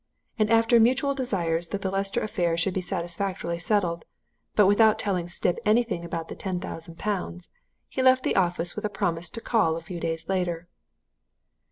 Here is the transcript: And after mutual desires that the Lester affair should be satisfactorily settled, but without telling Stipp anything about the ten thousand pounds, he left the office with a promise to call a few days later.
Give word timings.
And 0.39 0.49
after 0.49 0.79
mutual 0.79 1.13
desires 1.13 1.67
that 1.67 1.83
the 1.83 1.91
Lester 1.91 2.21
affair 2.21 2.57
should 2.57 2.73
be 2.73 2.81
satisfactorily 2.81 3.59
settled, 3.59 4.03
but 4.55 4.65
without 4.65 4.97
telling 4.97 5.27
Stipp 5.27 5.59
anything 5.63 6.03
about 6.03 6.27
the 6.27 6.33
ten 6.33 6.59
thousand 6.59 6.97
pounds, 6.97 7.49
he 7.87 8.01
left 8.01 8.23
the 8.23 8.35
office 8.35 8.75
with 8.75 8.83
a 8.83 8.89
promise 8.89 9.29
to 9.29 9.39
call 9.41 9.75
a 9.75 9.79
few 9.79 9.99
days 9.99 10.27
later. 10.27 10.67